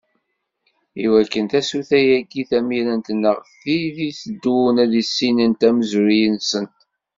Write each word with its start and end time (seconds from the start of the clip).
I 1.03 1.05
wakken, 1.11 1.45
tasuta-agi 1.51 2.43
tamirant 2.49 3.07
neɣ 3.21 3.37
tid 3.59 3.83
i 3.99 4.09
d-iteddun 4.09 4.75
ad 4.83 4.91
issinent 5.01 5.67
amezruy-nsent. 5.67 6.75